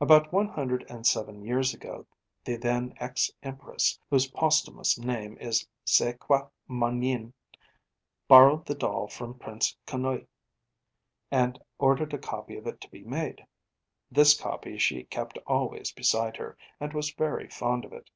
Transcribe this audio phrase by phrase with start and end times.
[0.00, 2.08] 'About one hundred and seven years ago,
[2.44, 7.32] the then Ex Empress, whose posthumous name is Sei Kwa Mon Yin,
[8.26, 10.26] borrowed the doll from Prince Konoye,
[11.30, 13.46] and ordered a copy of it to be made.
[14.10, 18.10] This copy she kept always beside her, and was very fond of it.